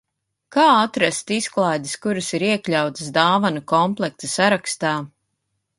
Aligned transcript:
Kā 0.53 0.63
atrast 0.85 1.33
izklaides, 1.35 1.93
kuras 2.07 2.31
ir 2.39 2.47
iekļautas 2.49 3.13
dāvanu 3.19 3.65
komplekta 3.75 4.33
sarakstā? 4.37 4.99